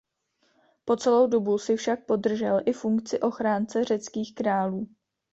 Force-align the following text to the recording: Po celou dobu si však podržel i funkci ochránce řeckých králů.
Po 0.85 0.95
celou 0.95 1.27
dobu 1.27 1.57
si 1.57 1.75
však 1.75 2.05
podržel 2.05 2.61
i 2.65 2.73
funkci 2.73 3.19
ochránce 3.19 3.83
řeckých 3.83 4.35
králů. 4.35 4.87